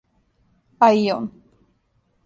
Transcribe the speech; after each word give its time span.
А 0.87 0.91
и 1.01 1.11
он. 1.11 1.25